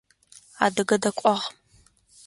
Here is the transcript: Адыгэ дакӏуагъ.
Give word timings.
Адыгэ 0.65 0.95
дакӏуагъ. 1.01 1.45